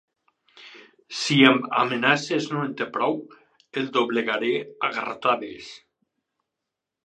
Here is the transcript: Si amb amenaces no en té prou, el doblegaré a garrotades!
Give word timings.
Si 1.23 1.35
amb 1.49 1.67
amenaces 1.81 2.47
no 2.55 2.65
en 2.69 2.73
té 2.81 2.89
prou, 2.97 3.21
el 3.83 3.93
doblegaré 4.01 4.53
a 4.89 4.93
garrotades! 4.99 5.73